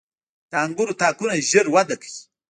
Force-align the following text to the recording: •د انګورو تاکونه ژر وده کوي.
•د 0.49 0.51
انګورو 0.65 0.97
تاکونه 1.01 1.33
ژر 1.49 1.65
وده 1.73 1.95
کوي. 2.01 2.19